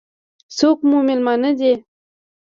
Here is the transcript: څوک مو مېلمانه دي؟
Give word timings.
څوک 0.57 0.77
مو 0.89 0.97
مېلمانه 1.07 1.51
دي؟ 1.59 1.73